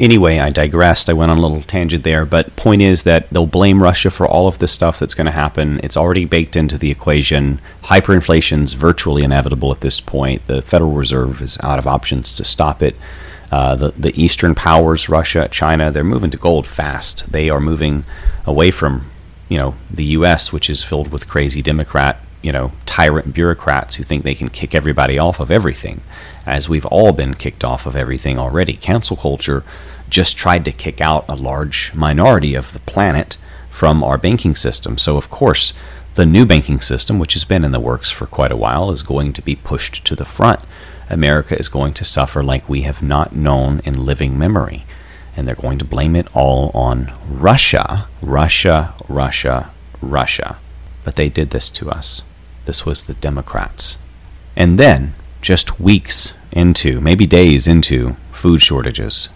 Anyway, 0.00 0.38
I 0.38 0.48
digressed. 0.48 1.10
I 1.10 1.12
went 1.12 1.30
on 1.30 1.36
a 1.36 1.42
little 1.42 1.60
tangent 1.60 2.04
there, 2.04 2.24
but 2.24 2.56
point 2.56 2.80
is 2.80 3.02
that 3.02 3.28
they'll 3.28 3.46
blame 3.46 3.82
Russia 3.82 4.10
for 4.10 4.26
all 4.26 4.48
of 4.48 4.58
this 4.58 4.72
stuff 4.72 4.98
that's 4.98 5.12
going 5.12 5.26
to 5.26 5.30
happen. 5.30 5.78
It's 5.82 5.96
already 5.96 6.24
baked 6.24 6.56
into 6.56 6.78
the 6.78 6.90
equation. 6.90 7.60
Hyperinflation's 7.82 8.72
virtually 8.72 9.22
inevitable 9.22 9.70
at 9.70 9.82
this 9.82 10.00
point. 10.00 10.46
The 10.46 10.62
Federal 10.62 10.92
Reserve 10.92 11.42
is 11.42 11.58
out 11.62 11.78
of 11.78 11.86
options 11.86 12.34
to 12.36 12.44
stop 12.44 12.82
it. 12.82 12.96
Uh, 13.52 13.76
the 13.76 13.90
the 13.90 14.18
Eastern 14.18 14.54
powers, 14.54 15.10
Russia, 15.10 15.48
China, 15.50 15.90
they're 15.90 16.02
moving 16.02 16.30
to 16.30 16.38
gold 16.38 16.66
fast. 16.66 17.30
They 17.30 17.50
are 17.50 17.60
moving 17.60 18.04
away 18.46 18.70
from, 18.70 19.10
you 19.50 19.58
know, 19.58 19.74
the 19.90 20.04
U.S., 20.04 20.50
which 20.50 20.70
is 20.70 20.82
filled 20.82 21.12
with 21.12 21.28
crazy 21.28 21.60
Democrat 21.60 22.24
you 22.42 22.52
know, 22.52 22.72
tyrant 22.86 23.34
bureaucrats 23.34 23.96
who 23.96 24.04
think 24.04 24.24
they 24.24 24.34
can 24.34 24.48
kick 24.48 24.74
everybody 24.74 25.18
off 25.18 25.40
of 25.40 25.50
everything, 25.50 26.00
as 26.46 26.68
we've 26.68 26.86
all 26.86 27.12
been 27.12 27.34
kicked 27.34 27.64
off 27.64 27.86
of 27.86 27.96
everything 27.96 28.38
already. 28.38 28.74
Cancel 28.74 29.16
culture 29.16 29.62
just 30.08 30.36
tried 30.36 30.64
to 30.64 30.72
kick 30.72 31.00
out 31.00 31.24
a 31.28 31.34
large 31.34 31.94
minority 31.94 32.54
of 32.54 32.72
the 32.72 32.80
planet 32.80 33.36
from 33.70 34.02
our 34.02 34.18
banking 34.18 34.54
system. 34.54 34.98
So, 34.98 35.16
of 35.16 35.30
course, 35.30 35.72
the 36.16 36.26
new 36.26 36.44
banking 36.44 36.80
system, 36.80 37.18
which 37.18 37.34
has 37.34 37.44
been 37.44 37.64
in 37.64 37.72
the 37.72 37.80
works 37.80 38.10
for 38.10 38.26
quite 38.26 38.50
a 38.50 38.56
while, 38.56 38.90
is 38.90 39.02
going 39.02 39.32
to 39.34 39.42
be 39.42 39.54
pushed 39.54 40.04
to 40.06 40.16
the 40.16 40.24
front. 40.24 40.60
America 41.08 41.58
is 41.58 41.68
going 41.68 41.94
to 41.94 42.04
suffer 42.04 42.42
like 42.42 42.68
we 42.68 42.82
have 42.82 43.02
not 43.02 43.34
known 43.34 43.80
in 43.84 44.04
living 44.04 44.38
memory. 44.38 44.84
And 45.36 45.46
they're 45.46 45.54
going 45.54 45.78
to 45.78 45.84
blame 45.84 46.16
it 46.16 46.26
all 46.34 46.70
on 46.74 47.12
Russia, 47.28 48.08
Russia, 48.20 48.94
Russia, 49.08 49.70
Russia. 50.02 50.58
But 51.04 51.16
they 51.16 51.28
did 51.28 51.50
this 51.50 51.70
to 51.70 51.90
us. 51.90 52.24
This 52.64 52.86
was 52.86 53.04
the 53.04 53.14
Democrats. 53.14 53.98
And 54.56 54.78
then, 54.78 55.14
just 55.40 55.80
weeks 55.80 56.34
into, 56.52 57.00
maybe 57.00 57.26
days 57.26 57.66
into, 57.66 58.16
food 58.32 58.62
shortages, 58.62 59.28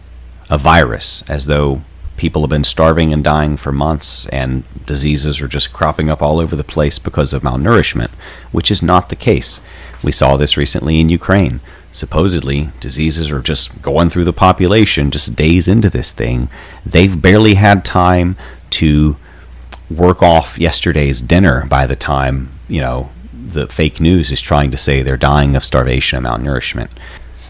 a 0.51 0.59
virus, 0.59 1.23
as 1.29 1.47
though 1.47 1.83
people 2.17 2.43
have 2.43 2.51
been 2.51 2.65
starving 2.65 3.13
and 3.13 3.25
dying 3.25 3.57
for 3.57 3.73
months, 3.73 4.27
and 4.27 4.65
diseases 4.87 5.41
are 5.41 5.49
just 5.49 5.73
cropping 5.73 6.09
up 6.09 6.23
all 6.23 6.39
over 6.39 6.55
the 6.55 6.65
place 6.65 6.99
because 6.99 7.33
of 7.33 7.43
malnourishment, 7.43 8.11
which 8.53 8.71
is 8.71 8.83
not 8.83 9.09
the 9.09 9.17
case. 9.17 9.61
We 10.03 10.13
saw 10.13 10.37
this 10.37 10.57
recently 10.57 11.01
in 11.01 11.09
Ukraine. 11.09 11.61
Supposedly, 11.91 12.71
diseases 12.81 13.31
are 13.31 13.41
just 13.41 13.81
going 13.81 14.11
through 14.11 14.25
the 14.25 14.33
population 14.33 15.11
just 15.11 15.37
days 15.37 15.69
into 15.69 15.89
this 15.89 16.13
thing. 16.13 16.49
They've 16.85 17.21
barely 17.21 17.55
had 17.55 17.85
time 17.85 18.37
to 18.71 19.17
work 19.91 20.23
off 20.23 20.59
yesterday's 20.59 21.21
dinner 21.21 21.67
by 21.67 21.87
the 21.87 21.97
time, 21.97 22.51
you 22.69 22.81
know, 22.81 23.11
the 23.33 23.67
fake 23.69 24.01
news 24.01 24.31
is 24.31 24.41
trying 24.41 24.71
to 24.71 24.77
say 24.77 25.03
they're 25.03 25.17
dying 25.17 25.55
of 25.55 25.65
starvation 25.65 26.25
and 26.25 26.27
malnourishment. 26.27 26.89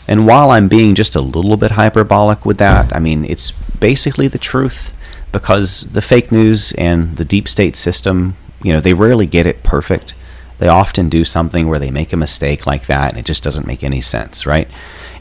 And 0.07 0.27
while 0.27 0.51
I'm 0.51 0.69
being 0.69 0.95
just 0.95 1.17
a 1.17 1.21
little 1.21 1.57
bit 1.57 1.73
hyperbolic 1.73 2.45
with 2.45 2.59
that, 2.59 2.95
I 2.95 2.99
mean, 2.99 3.25
it's 3.25 3.53
basically 3.53 4.29
the 4.29 4.39
truth 4.39 4.93
because 5.33 5.83
the 5.93 6.03
fake 6.03 6.31
news 6.31 6.73
and 6.73 7.17
the 7.17 7.25
deep 7.25 7.49
state 7.49 7.75
system, 7.77 8.37
you 8.63 8.73
know, 8.73 8.81
they 8.81 8.95
rarely 8.95 9.27
get 9.27 9.47
it 9.47 9.63
perfect. 9.63 10.15
They 10.59 10.69
often 10.69 11.09
do 11.09 11.25
something 11.25 11.69
where 11.69 11.79
they 11.79 11.91
make 11.91 12.13
a 12.13 12.17
mistake 12.19 12.67
like 12.67 12.87
that 12.87 13.11
and 13.11 13.19
it 13.19 13.25
just 13.25 13.43
doesn't 13.43 13.67
make 13.67 13.83
any 13.83 14.01
sense, 14.01 14.47
right? 14.47 14.69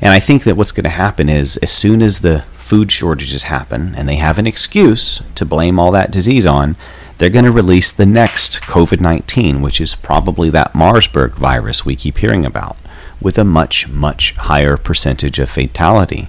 And 0.01 0.11
I 0.11 0.19
think 0.19 0.43
that 0.43 0.57
what's 0.57 0.71
going 0.73 0.83
to 0.83 0.89
happen 0.89 1.29
is 1.29 1.57
as 1.57 1.71
soon 1.71 2.01
as 2.01 2.19
the 2.19 2.41
food 2.57 2.91
shortages 2.91 3.43
happen 3.43 3.95
and 3.95 4.07
they 4.07 4.17
have 4.17 4.37
an 4.37 4.47
excuse 4.47 5.21
to 5.35 5.45
blame 5.45 5.79
all 5.79 5.91
that 5.91 6.11
disease 6.11 6.45
on, 6.45 6.75
they're 7.23 7.29
going 7.29 7.45
to 7.45 7.51
release 7.53 7.89
the 7.93 8.05
next 8.05 8.59
COVID 8.63 8.99
19, 8.99 9.61
which 9.61 9.79
is 9.79 9.95
probably 9.95 10.49
that 10.49 10.75
Marburg 10.75 11.35
virus 11.35 11.85
we 11.85 11.95
keep 11.95 12.17
hearing 12.17 12.45
about, 12.45 12.75
with 13.21 13.37
a 13.37 13.45
much, 13.45 13.87
much 13.87 14.33
higher 14.33 14.75
percentage 14.75 15.39
of 15.39 15.49
fatality. 15.49 16.27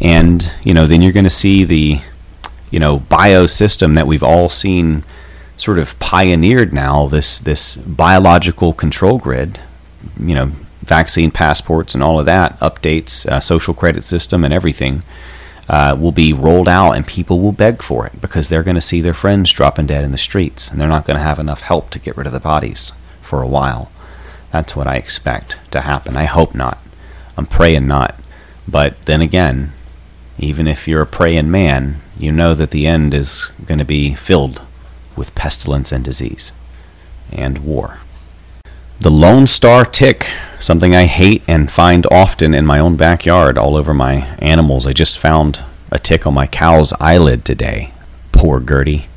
And, 0.00 0.52
you 0.64 0.74
know, 0.74 0.88
then 0.88 1.02
you're 1.02 1.12
going 1.12 1.22
to 1.22 1.30
see 1.30 1.62
the, 1.62 2.00
you 2.72 2.80
know, 2.80 2.98
biosystem 2.98 3.94
that 3.94 4.08
we've 4.08 4.24
all 4.24 4.48
seen 4.48 5.04
sort 5.56 5.78
of 5.78 5.96
pioneered 6.00 6.72
now, 6.72 7.06
this, 7.06 7.38
this 7.38 7.76
biological 7.76 8.72
control 8.72 9.18
grid, 9.18 9.60
you 10.18 10.34
know, 10.34 10.46
vaccine 10.80 11.30
passports 11.30 11.94
and 11.94 12.02
all 12.02 12.18
of 12.18 12.26
that, 12.26 12.58
updates, 12.58 13.24
uh, 13.26 13.38
social 13.38 13.72
credit 13.72 14.02
system, 14.02 14.42
and 14.42 14.52
everything 14.52 15.04
uh, 15.68 15.96
will 15.98 16.12
be 16.12 16.32
rolled 16.32 16.68
out 16.68 16.92
and 16.92 17.06
people 17.06 17.40
will 17.40 17.52
beg 17.52 17.82
for 17.82 18.06
it 18.06 18.20
because 18.20 18.48
they're 18.48 18.62
going 18.62 18.74
to 18.74 18.80
see 18.80 19.00
their 19.00 19.14
friends 19.14 19.50
dropping 19.52 19.86
dead 19.86 20.04
in 20.04 20.12
the 20.12 20.18
streets 20.18 20.70
and 20.70 20.80
they're 20.80 20.88
not 20.88 21.06
going 21.06 21.16
to 21.16 21.22
have 21.22 21.38
enough 21.38 21.60
help 21.60 21.90
to 21.90 21.98
get 21.98 22.16
rid 22.16 22.26
of 22.26 22.32
the 22.32 22.40
bodies 22.40 22.92
for 23.20 23.42
a 23.42 23.48
while. 23.48 23.90
That's 24.50 24.76
what 24.76 24.86
I 24.86 24.96
expect 24.96 25.58
to 25.70 25.82
happen. 25.82 26.16
I 26.16 26.24
hope 26.24 26.54
not. 26.54 26.78
I'm 27.36 27.46
praying 27.46 27.86
not. 27.86 28.14
But 28.68 29.02
then 29.06 29.20
again, 29.20 29.72
even 30.38 30.66
if 30.66 30.86
you're 30.86 31.02
a 31.02 31.06
praying 31.06 31.50
man, 31.50 31.96
you 32.18 32.30
know 32.30 32.54
that 32.54 32.70
the 32.70 32.86
end 32.86 33.14
is 33.14 33.46
going 33.64 33.78
to 33.78 33.84
be 33.84 34.14
filled 34.14 34.62
with 35.16 35.34
pestilence 35.34 35.92
and 35.92 36.04
disease 36.04 36.52
and 37.30 37.58
war. 37.58 38.00
The 39.02 39.10
Lone 39.10 39.48
Star 39.48 39.84
tick, 39.84 40.28
something 40.60 40.94
I 40.94 41.06
hate 41.06 41.42
and 41.48 41.72
find 41.72 42.06
often 42.08 42.54
in 42.54 42.64
my 42.64 42.78
own 42.78 42.94
backyard, 42.94 43.58
all 43.58 43.74
over 43.74 43.92
my 43.92 44.28
animals. 44.38 44.86
I 44.86 44.92
just 44.92 45.18
found 45.18 45.64
a 45.90 45.98
tick 45.98 46.24
on 46.24 46.34
my 46.34 46.46
cow's 46.46 46.92
eyelid 47.00 47.44
today. 47.44 47.92
Poor 48.30 48.60
Gertie. 48.60 49.08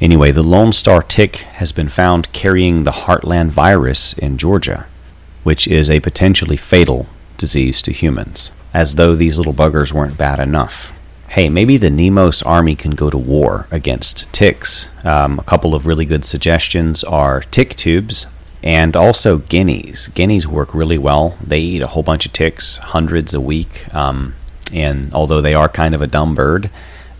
Anyway, 0.00 0.32
the 0.32 0.42
Lone 0.42 0.72
Star 0.72 1.02
tick 1.02 1.36
has 1.60 1.70
been 1.70 1.88
found 1.88 2.32
carrying 2.32 2.82
the 2.82 2.90
Heartland 2.90 3.50
virus 3.50 4.12
in 4.12 4.38
Georgia, 4.38 4.86
which 5.44 5.68
is 5.68 5.88
a 5.88 6.00
potentially 6.00 6.56
fatal 6.56 7.06
disease 7.36 7.80
to 7.82 7.92
humans, 7.92 8.50
as 8.74 8.96
though 8.96 9.14
these 9.14 9.38
little 9.38 9.54
buggers 9.54 9.92
weren't 9.92 10.18
bad 10.18 10.40
enough. 10.40 10.92
Hey, 11.28 11.48
maybe 11.48 11.76
the 11.76 11.90
Nemos 11.90 12.42
army 12.42 12.74
can 12.74 12.90
go 12.90 13.08
to 13.08 13.16
war 13.16 13.68
against 13.70 14.32
ticks. 14.32 14.90
Um, 15.04 15.38
a 15.38 15.44
couple 15.44 15.76
of 15.76 15.86
really 15.86 16.06
good 16.06 16.24
suggestions 16.24 17.04
are 17.04 17.42
tick 17.42 17.76
tubes, 17.76 18.26
and 18.62 18.96
also 18.96 19.38
guineas. 19.38 20.08
Guineas 20.08 20.46
work 20.46 20.74
really 20.74 20.98
well. 20.98 21.36
They 21.44 21.60
eat 21.60 21.82
a 21.82 21.88
whole 21.88 22.02
bunch 22.02 22.26
of 22.26 22.32
ticks, 22.32 22.78
hundreds 22.78 23.34
a 23.34 23.40
week. 23.40 23.92
Um, 23.94 24.34
and 24.72 25.12
although 25.14 25.40
they 25.40 25.54
are 25.54 25.68
kind 25.68 25.94
of 25.94 26.02
a 26.02 26.06
dumb 26.06 26.34
bird, 26.34 26.70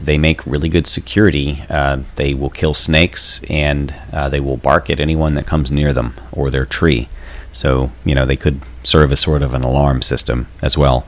they 0.00 0.18
make 0.18 0.46
really 0.46 0.68
good 0.68 0.86
security. 0.86 1.62
Uh, 1.68 2.00
they 2.16 2.34
will 2.34 2.50
kill 2.50 2.74
snakes 2.74 3.40
and 3.48 3.94
uh, 4.12 4.28
they 4.28 4.40
will 4.40 4.56
bark 4.56 4.90
at 4.90 5.00
anyone 5.00 5.34
that 5.34 5.46
comes 5.46 5.72
near 5.72 5.92
them 5.92 6.14
or 6.32 6.50
their 6.50 6.66
tree. 6.66 7.08
So, 7.52 7.90
you 8.04 8.14
know, 8.14 8.26
they 8.26 8.36
could 8.36 8.60
serve 8.82 9.10
as 9.12 9.20
sort 9.20 9.42
of 9.42 9.54
an 9.54 9.62
alarm 9.62 10.02
system 10.02 10.48
as 10.62 10.76
well. 10.76 11.06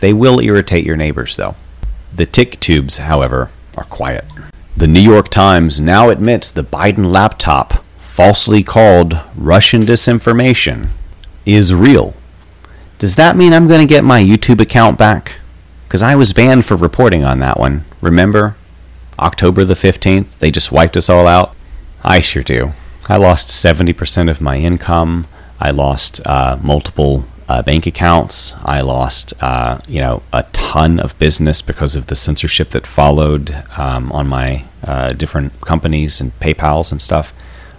They 0.00 0.12
will 0.12 0.40
irritate 0.40 0.84
your 0.84 0.96
neighbors, 0.96 1.36
though. 1.36 1.56
The 2.14 2.26
tick 2.26 2.60
tubes, 2.60 2.98
however, 2.98 3.50
are 3.76 3.84
quiet. 3.84 4.24
The 4.76 4.86
New 4.86 5.00
York 5.00 5.28
Times 5.28 5.80
now 5.80 6.10
admits 6.10 6.50
the 6.50 6.62
Biden 6.62 7.06
laptop 7.06 7.84
falsely 8.18 8.64
called 8.64 9.20
Russian 9.36 9.86
disinformation 9.86 10.88
is 11.46 11.72
real. 11.72 12.14
Does 12.98 13.14
that 13.14 13.36
mean 13.36 13.52
I'm 13.52 13.68
going 13.68 13.78
to 13.78 13.86
get 13.86 14.02
my 14.02 14.20
YouTube 14.20 14.58
account 14.60 14.98
back? 14.98 15.36
Because 15.84 16.02
I 16.02 16.16
was 16.16 16.32
banned 16.32 16.64
for 16.64 16.74
reporting 16.74 17.22
on 17.22 17.38
that 17.38 17.60
one. 17.60 17.84
Remember? 18.00 18.56
October 19.20 19.64
the 19.64 19.74
15th, 19.74 20.36
they 20.40 20.50
just 20.50 20.72
wiped 20.72 20.96
us 20.96 21.08
all 21.08 21.28
out. 21.28 21.54
I 22.02 22.18
sure 22.18 22.42
do. 22.42 22.72
I 23.08 23.18
lost 23.18 23.64
70% 23.64 24.28
of 24.28 24.40
my 24.40 24.56
income. 24.56 25.24
I 25.60 25.70
lost 25.70 26.20
uh, 26.26 26.58
multiple 26.60 27.24
uh, 27.48 27.62
bank 27.62 27.86
accounts. 27.86 28.56
I 28.64 28.80
lost, 28.80 29.32
uh, 29.40 29.78
you 29.86 30.00
know, 30.00 30.24
a 30.32 30.42
ton 30.50 30.98
of 30.98 31.16
business 31.20 31.62
because 31.62 31.94
of 31.94 32.08
the 32.08 32.16
censorship 32.16 32.70
that 32.70 32.84
followed 32.84 33.54
um, 33.76 34.10
on 34.10 34.26
my 34.26 34.64
uh, 34.82 35.12
different 35.12 35.60
companies 35.60 36.20
and 36.20 36.36
PayPal's 36.40 36.90
and 36.90 37.00
stuff 37.00 37.32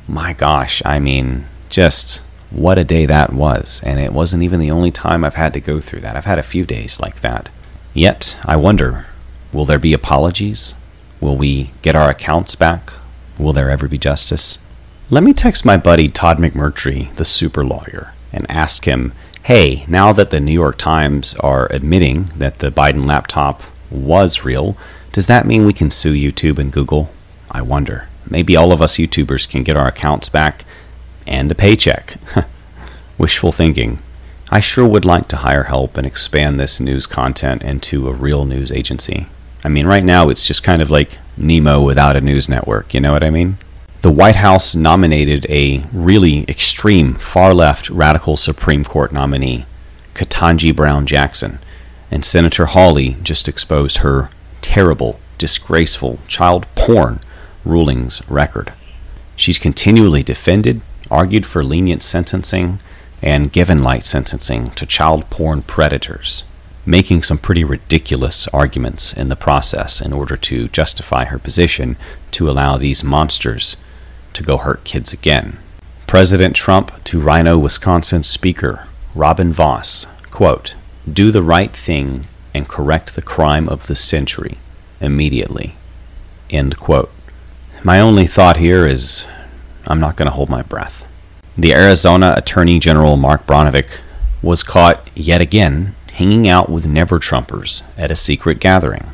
my 0.09 0.33
gosh, 0.33 0.81
I 0.83 0.99
mean, 0.99 1.45
just 1.69 2.23
what 2.49 2.79
a 2.79 2.83
day 2.83 3.05
that 3.05 3.31
was. 3.31 3.79
And 3.83 3.99
it 3.99 4.11
wasn't 4.11 4.43
even 4.43 4.59
the 4.59 4.71
only 4.71 4.91
time 4.91 5.23
I've 5.23 5.35
had 5.35 5.53
to 5.53 5.59
go 5.59 5.79
through 5.79 5.99
that. 6.01 6.15
I've 6.15 6.25
had 6.25 6.39
a 6.39 6.43
few 6.43 6.65
days 6.65 6.99
like 6.99 7.21
that. 7.21 7.49
Yet, 7.93 8.37
I 8.43 8.55
wonder 8.55 9.05
will 9.53 9.65
there 9.65 9.79
be 9.79 9.93
apologies? 9.93 10.73
Will 11.21 11.35
we 11.35 11.71
get 11.81 11.95
our 11.95 12.09
accounts 12.09 12.55
back? 12.55 12.91
Will 13.37 13.53
there 13.53 13.69
ever 13.69 13.87
be 13.87 13.97
justice? 13.97 14.59
Let 15.09 15.23
me 15.23 15.33
text 15.33 15.65
my 15.65 15.77
buddy 15.77 16.07
Todd 16.07 16.37
McMurtry, 16.37 17.15
the 17.15 17.25
super 17.25 17.63
lawyer, 17.63 18.13
and 18.33 18.49
ask 18.49 18.85
him 18.85 19.13
hey, 19.43 19.85
now 19.87 20.13
that 20.13 20.29
the 20.29 20.39
New 20.39 20.51
York 20.51 20.77
Times 20.77 21.33
are 21.35 21.71
admitting 21.71 22.25
that 22.35 22.59
the 22.59 22.71
Biden 22.71 23.05
laptop 23.05 23.63
was 23.89 24.43
real, 24.43 24.77
does 25.11 25.27
that 25.27 25.47
mean 25.47 25.65
we 25.65 25.73
can 25.73 25.89
sue 25.89 26.13
YouTube 26.13 26.59
and 26.59 26.71
Google? 26.71 27.09
I 27.49 27.61
wonder 27.61 28.09
maybe 28.29 28.55
all 28.55 28.71
of 28.71 28.81
us 28.81 28.97
YouTubers 28.97 29.49
can 29.49 29.63
get 29.63 29.77
our 29.77 29.87
accounts 29.87 30.29
back 30.29 30.65
and 31.25 31.51
a 31.51 31.55
paycheck. 31.55 32.15
Wishful 33.17 33.51
thinking. 33.51 33.99
I 34.51 34.59
sure 34.59 34.87
would 34.87 35.05
like 35.05 35.27
to 35.27 35.37
hire 35.37 35.65
help 35.65 35.95
and 35.95 36.07
expand 36.07 36.59
this 36.59 36.79
news 36.79 37.05
content 37.05 37.61
into 37.61 38.07
a 38.07 38.13
real 38.13 38.45
news 38.45 38.71
agency. 38.71 39.27
I 39.63 39.69
mean, 39.69 39.85
right 39.85 40.03
now 40.03 40.29
it's 40.29 40.47
just 40.47 40.63
kind 40.63 40.81
of 40.81 40.89
like 40.89 41.19
Nemo 41.37 41.81
without 41.81 42.15
a 42.15 42.21
news 42.21 42.49
network, 42.49 42.93
you 42.93 42.99
know 42.99 43.11
what 43.11 43.23
I 43.23 43.29
mean? 43.29 43.57
The 44.01 44.11
White 44.11 44.37
House 44.37 44.75
nominated 44.75 45.45
a 45.49 45.83
really 45.91 46.45
extreme, 46.47 47.15
far 47.15 47.53
left, 47.53 47.89
radical 47.89 48.37
Supreme 48.37 48.85
Court 48.85 49.11
nominee, 49.11 49.65
Ketanji 50.15 50.73
Brown 50.73 51.05
Jackson, 51.05 51.59
and 52.09 52.23
Senator 52.23 52.67
Hawley 52.67 53.17
just 53.21 53.47
exposed 53.47 53.97
her 53.97 54.29
terrible, 54.61 55.19
disgraceful 55.37 56.19
child 56.27 56.65
porn 56.75 57.19
rulings 57.65 58.21
record. 58.29 58.73
She's 59.35 59.59
continually 59.59 60.23
defended, 60.23 60.81
argued 61.09 61.45
for 61.45 61.63
lenient 61.63 62.03
sentencing, 62.03 62.79
and 63.21 63.51
given 63.51 63.83
light 63.83 64.03
sentencing 64.03 64.67
to 64.71 64.85
child 64.85 65.29
porn 65.29 65.61
predators, 65.61 66.43
making 66.85 67.23
some 67.23 67.37
pretty 67.37 67.63
ridiculous 67.63 68.47
arguments 68.49 69.13
in 69.13 69.29
the 69.29 69.35
process 69.35 70.01
in 70.01 70.13
order 70.13 70.35
to 70.37 70.67
justify 70.69 71.25
her 71.25 71.39
position 71.39 71.97
to 72.31 72.49
allow 72.49 72.77
these 72.77 73.03
monsters 73.03 73.77
to 74.33 74.43
go 74.43 74.57
hurt 74.57 74.83
kids 74.83 75.11
again. 75.11 75.57
President 76.07 76.55
Trump 76.55 77.03
to 77.03 77.19
RINO, 77.19 77.57
Wisconsin 77.57 78.23
Speaker 78.23 78.87
Robin 79.15 79.51
Vos, 79.51 80.05
quote, 80.31 80.75
Do 81.11 81.31
the 81.31 81.43
right 81.43 81.75
thing 81.75 82.25
and 82.53 82.67
correct 82.67 83.15
the 83.15 83.21
crime 83.21 83.67
of 83.67 83.87
the 83.87 83.95
century 83.95 84.57
immediately. 85.01 85.75
End 86.49 86.77
quote. 86.77 87.11
My 87.81 88.01
only 88.01 88.27
thought 88.27 88.57
here 88.57 88.85
is 88.85 89.25
I'm 89.87 90.01
not 90.01 90.17
going 90.17 90.25
to 90.25 90.35
hold 90.35 90.49
my 90.49 90.61
breath. 90.63 91.05
The 91.57 91.73
Arizona 91.73 92.33
Attorney 92.35 92.77
General 92.77 93.15
Mark 93.15 93.47
Brnovich 93.47 94.01
was 94.41 94.63
caught 94.63 95.09
yet 95.15 95.39
again 95.39 95.95
hanging 96.11 96.45
out 96.45 96.69
with 96.69 96.85
never 96.85 97.19
Trumpers 97.19 97.83
at 97.97 98.11
a 98.11 98.17
secret 98.17 98.59
gathering. 98.59 99.07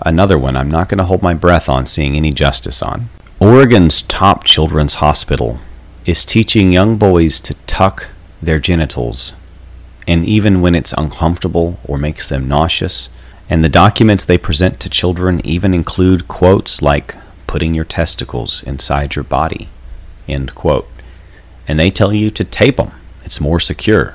Another 0.00 0.38
one 0.38 0.56
I'm 0.56 0.70
not 0.70 0.88
going 0.88 0.98
to 0.98 1.04
hold 1.04 1.22
my 1.22 1.34
breath 1.34 1.68
on 1.68 1.84
seeing 1.84 2.16
any 2.16 2.32
justice 2.32 2.80
on. 2.80 3.10
Oregon's 3.40 4.00
top 4.00 4.42
children's 4.42 4.94
hospital 4.94 5.58
is 6.06 6.24
teaching 6.24 6.72
young 6.72 6.96
boys 6.96 7.42
to 7.42 7.54
tuck 7.66 8.08
their 8.40 8.58
genitals, 8.58 9.34
and 10.06 10.24
even 10.24 10.62
when 10.62 10.74
it's 10.74 10.94
uncomfortable 10.94 11.78
or 11.84 11.98
makes 11.98 12.26
them 12.26 12.48
nauseous. 12.48 13.10
And 13.50 13.62
the 13.62 13.68
documents 13.68 14.24
they 14.24 14.38
present 14.38 14.80
to 14.80 14.88
children 14.88 15.44
even 15.44 15.74
include 15.74 16.26
quotes 16.26 16.80
like 16.80 17.14
putting 17.48 17.74
your 17.74 17.84
testicles 17.84 18.62
inside 18.62 19.16
your 19.16 19.24
body. 19.24 19.68
End 20.28 20.54
quote. 20.54 20.88
And 21.66 21.78
they 21.78 21.90
tell 21.90 22.12
you 22.12 22.30
to 22.30 22.44
tape 22.44 22.76
them. 22.76 22.92
It's 23.24 23.40
more 23.40 23.58
secure, 23.58 24.14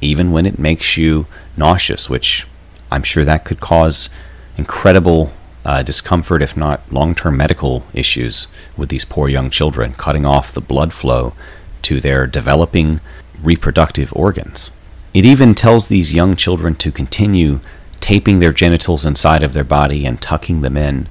even 0.00 0.30
when 0.30 0.46
it 0.46 0.60
makes 0.60 0.96
you 0.96 1.26
nauseous, 1.56 2.08
which 2.08 2.46
I'm 2.92 3.02
sure 3.02 3.24
that 3.24 3.44
could 3.44 3.58
cause 3.58 4.08
incredible 4.56 5.32
uh, 5.64 5.82
discomfort, 5.82 6.42
if 6.42 6.56
not 6.56 6.80
long 6.92 7.14
term 7.14 7.36
medical 7.36 7.84
issues 7.92 8.46
with 8.76 8.88
these 8.88 9.04
poor 9.04 9.28
young 9.28 9.50
children, 9.50 9.92
cutting 9.94 10.24
off 10.24 10.52
the 10.52 10.60
blood 10.60 10.92
flow 10.92 11.34
to 11.82 12.00
their 12.00 12.26
developing 12.26 13.00
reproductive 13.42 14.12
organs. 14.14 14.70
It 15.12 15.24
even 15.24 15.54
tells 15.54 15.88
these 15.88 16.14
young 16.14 16.36
children 16.36 16.74
to 16.76 16.92
continue 16.92 17.60
taping 18.00 18.38
their 18.38 18.52
genitals 18.52 19.04
inside 19.04 19.42
of 19.42 19.54
their 19.54 19.64
body 19.64 20.06
and 20.06 20.20
tucking 20.20 20.60
them 20.60 20.76
in 20.76 21.08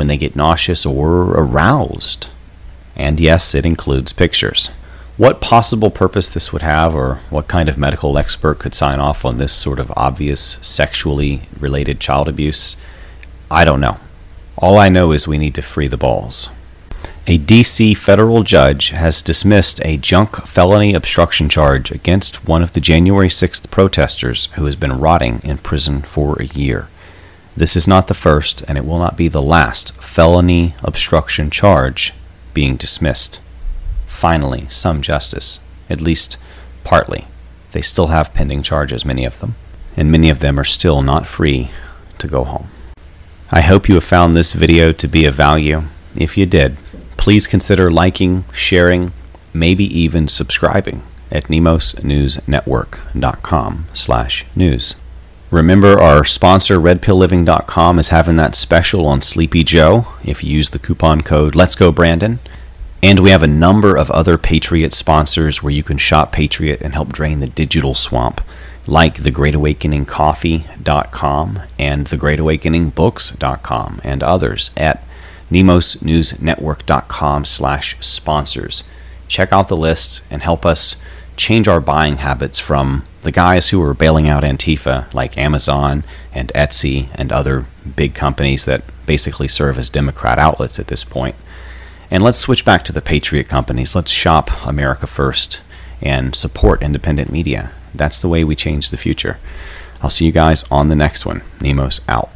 when 0.00 0.06
they 0.06 0.16
get 0.16 0.34
nauseous 0.34 0.86
or 0.86 1.32
aroused. 1.32 2.30
And 2.96 3.20
yes, 3.20 3.54
it 3.54 3.66
includes 3.66 4.14
pictures. 4.14 4.68
What 5.18 5.42
possible 5.42 5.90
purpose 5.90 6.30
this 6.30 6.54
would 6.54 6.62
have, 6.62 6.94
or 6.94 7.16
what 7.28 7.48
kind 7.48 7.68
of 7.68 7.76
medical 7.76 8.16
expert 8.16 8.58
could 8.58 8.74
sign 8.74 8.98
off 8.98 9.26
on 9.26 9.36
this 9.36 9.52
sort 9.52 9.78
of 9.78 9.92
obvious 9.94 10.56
sexually 10.62 11.42
related 11.58 12.00
child 12.00 12.28
abuse, 12.28 12.76
I 13.50 13.66
don't 13.66 13.82
know. 13.82 13.98
All 14.56 14.78
I 14.78 14.88
know 14.88 15.12
is 15.12 15.28
we 15.28 15.36
need 15.36 15.54
to 15.56 15.60
free 15.60 15.86
the 15.86 15.98
balls. 15.98 16.48
A 17.26 17.36
D.C. 17.36 17.92
federal 17.92 18.42
judge 18.42 18.88
has 18.88 19.20
dismissed 19.20 19.82
a 19.84 19.98
junk 19.98 20.46
felony 20.46 20.94
obstruction 20.94 21.50
charge 21.50 21.90
against 21.90 22.48
one 22.48 22.62
of 22.62 22.72
the 22.72 22.80
January 22.80 23.28
6th 23.28 23.70
protesters 23.70 24.46
who 24.54 24.64
has 24.64 24.76
been 24.76 24.98
rotting 24.98 25.42
in 25.44 25.58
prison 25.58 26.00
for 26.00 26.40
a 26.40 26.46
year. 26.46 26.88
This 27.56 27.76
is 27.76 27.88
not 27.88 28.08
the 28.08 28.14
first, 28.14 28.62
and 28.68 28.78
it 28.78 28.86
will 28.86 28.98
not 28.98 29.16
be 29.16 29.28
the 29.28 29.42
last 29.42 29.92
felony 29.94 30.74
obstruction 30.82 31.50
charge 31.50 32.12
being 32.54 32.76
dismissed. 32.76 33.40
Finally, 34.06 34.66
some 34.68 35.02
justice, 35.02 35.58
at 35.88 36.00
least 36.00 36.38
partly. 36.84 37.26
They 37.72 37.82
still 37.82 38.08
have 38.08 38.34
pending 38.34 38.62
charges, 38.62 39.04
many 39.04 39.24
of 39.24 39.40
them, 39.40 39.54
and 39.96 40.10
many 40.10 40.30
of 40.30 40.40
them 40.40 40.58
are 40.58 40.64
still 40.64 41.02
not 41.02 41.26
free 41.26 41.70
to 42.18 42.28
go 42.28 42.44
home. 42.44 42.68
I 43.50 43.62
hope 43.62 43.88
you 43.88 43.94
have 43.96 44.04
found 44.04 44.34
this 44.34 44.52
video 44.52 44.92
to 44.92 45.08
be 45.08 45.24
of 45.24 45.34
value. 45.34 45.82
If 46.16 46.36
you 46.36 46.46
did, 46.46 46.76
please 47.16 47.46
consider 47.46 47.90
liking, 47.90 48.44
sharing, 48.52 49.12
maybe 49.52 49.84
even 49.84 50.28
subscribing 50.28 51.02
at 51.32 51.44
nemosnewsnetwork.com 51.44 53.86
slash 53.92 54.46
news. 54.54 54.94
Remember 55.50 55.98
our 55.98 56.24
sponsor 56.24 56.78
redpillliving.com 56.78 57.98
is 57.98 58.10
having 58.10 58.36
that 58.36 58.54
special 58.54 59.04
on 59.06 59.20
Sleepy 59.20 59.64
Joe 59.64 60.06
if 60.24 60.44
you 60.44 60.52
use 60.52 60.70
the 60.70 60.78
coupon 60.78 61.22
code 61.22 61.56
Let's 61.56 61.74
Go 61.74 61.90
Brandon. 61.90 62.38
And 63.02 63.18
we 63.18 63.30
have 63.30 63.42
a 63.42 63.48
number 63.48 63.96
of 63.96 64.12
other 64.12 64.38
Patriot 64.38 64.92
sponsors 64.92 65.60
where 65.60 65.72
you 65.72 65.82
can 65.82 65.98
shop 65.98 66.30
Patriot 66.30 66.80
and 66.82 66.94
help 66.94 67.12
drain 67.12 67.40
the 67.40 67.48
digital 67.48 67.94
swamp, 67.94 68.40
like 68.86 69.16
thegreatawakeningcoffee.com 69.16 71.60
and 71.78 72.06
thegreatawakeningbooks.com 72.06 74.00
and 74.04 74.22
others 74.22 74.70
at 74.76 75.02
nemosnewsnetwork.com 75.50 77.44
slash 77.44 77.96
sponsors. 78.00 78.84
Check 79.26 79.52
out 79.52 79.66
the 79.66 79.76
list 79.76 80.22
and 80.30 80.42
help 80.42 80.64
us 80.64 80.94
change 81.40 81.66
our 81.66 81.80
buying 81.80 82.18
habits 82.18 82.58
from 82.58 83.04
the 83.22 83.32
guys 83.32 83.70
who 83.70 83.82
are 83.82 83.94
bailing 83.94 84.28
out 84.28 84.42
Antifa, 84.42 85.12
like 85.14 85.38
Amazon 85.38 86.04
and 86.32 86.52
Etsy 86.54 87.08
and 87.14 87.32
other 87.32 87.64
big 87.96 88.14
companies 88.14 88.66
that 88.66 88.82
basically 89.06 89.48
serve 89.48 89.78
as 89.78 89.88
Democrat 89.88 90.38
outlets 90.38 90.78
at 90.78 90.88
this 90.88 91.02
point. 91.02 91.34
And 92.10 92.22
let's 92.22 92.38
switch 92.38 92.64
back 92.64 92.84
to 92.84 92.92
the 92.92 93.00
Patriot 93.00 93.48
companies. 93.48 93.94
Let's 93.94 94.10
shop 94.10 94.50
America 94.66 95.06
first 95.06 95.62
and 96.02 96.34
support 96.34 96.82
independent 96.82 97.30
media. 97.30 97.72
That's 97.94 98.20
the 98.20 98.28
way 98.28 98.44
we 98.44 98.56
change 98.56 98.90
the 98.90 98.96
future. 98.96 99.38
I'll 100.02 100.10
see 100.10 100.26
you 100.26 100.32
guys 100.32 100.64
on 100.70 100.88
the 100.88 100.96
next 100.96 101.26
one. 101.26 101.42
Nemos 101.60 102.00
out. 102.08 102.30